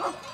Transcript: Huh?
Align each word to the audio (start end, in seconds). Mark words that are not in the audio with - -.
Huh? 0.00 0.29